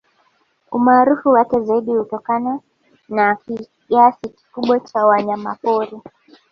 Umaarufu 0.71 1.29
wake 1.31 1.59
zaidi 1.59 1.91
hutokana 1.95 2.59
na 3.09 3.35
kiasi 3.35 4.29
kikubwa 4.29 4.79
cha 4.79 5.05
wanyamapori 5.05 5.97